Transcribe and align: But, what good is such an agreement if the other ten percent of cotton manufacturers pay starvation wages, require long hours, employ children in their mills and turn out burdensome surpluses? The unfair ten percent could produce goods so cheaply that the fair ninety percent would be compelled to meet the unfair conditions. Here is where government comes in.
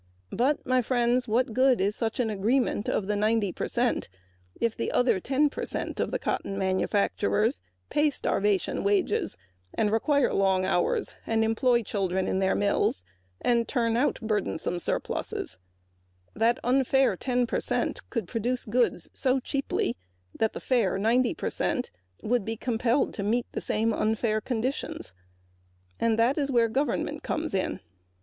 But, 0.31 0.59
what 1.27 1.53
good 1.53 1.79
is 1.79 1.95
such 1.95 2.19
an 2.19 2.31
agreement 2.31 2.89
if 2.89 3.03
the 3.05 4.91
other 4.91 5.19
ten 5.19 5.47
percent 5.51 5.99
of 5.99 6.15
cotton 6.19 6.57
manufacturers 6.57 7.61
pay 7.91 8.09
starvation 8.09 8.83
wages, 8.83 9.37
require 9.77 10.33
long 10.33 10.65
hours, 10.65 11.13
employ 11.27 11.83
children 11.83 12.27
in 12.27 12.39
their 12.39 12.55
mills 12.55 13.03
and 13.41 13.67
turn 13.67 13.95
out 13.95 14.17
burdensome 14.23 14.79
surpluses? 14.79 15.59
The 16.33 16.57
unfair 16.63 17.15
ten 17.15 17.45
percent 17.45 17.99
could 18.09 18.27
produce 18.27 18.65
goods 18.65 19.11
so 19.13 19.39
cheaply 19.39 19.95
that 20.33 20.53
the 20.53 20.59
fair 20.59 20.97
ninety 20.97 21.35
percent 21.35 21.91
would 22.23 22.43
be 22.43 22.57
compelled 22.57 23.13
to 23.13 23.21
meet 23.21 23.45
the 23.51 23.61
unfair 23.95 24.41
conditions. 24.41 25.13
Here 25.99 26.17
is 26.37 26.49
where 26.49 26.69
government 26.69 27.21
comes 27.21 27.53
in. 27.53 27.81